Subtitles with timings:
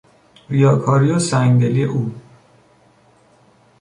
[0.49, 2.13] ریاکاری و سنگدلی او